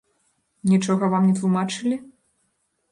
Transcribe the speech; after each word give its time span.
Нічога 0.71 1.11
вам 1.13 1.29
не 1.29 1.37
тлумачылі? 1.41 1.95